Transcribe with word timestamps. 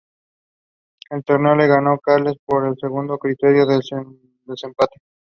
El 1.11 1.23
torneo 1.23 1.53
lo 1.53 1.67
ganó 1.67 1.99
Carlsen 1.99 2.33
por 2.43 2.65
el 2.65 2.75
segundo 2.79 3.19
criterio 3.19 3.67
de 3.67 3.81
desempate. 4.47 4.99